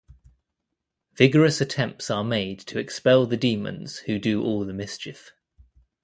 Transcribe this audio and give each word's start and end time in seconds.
Vigorous 1.13 1.61
attempts 1.61 2.09
are 2.09 2.23
made 2.23 2.59
to 2.61 2.79
expel 2.79 3.27
the 3.27 3.37
demons 3.37 3.99
who 4.07 4.17
do 4.17 4.41
all 4.43 4.65
the 4.65 4.73
mischief. 4.73 5.31